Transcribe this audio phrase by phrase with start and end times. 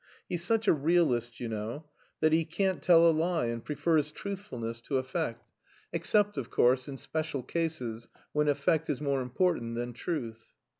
[0.27, 1.85] He's such a realist, you know,
[2.21, 5.47] that he can't tell a lie, and prefers truthfulness to effect...
[5.93, 10.55] except, of course, in special cases when effect is more important than truth."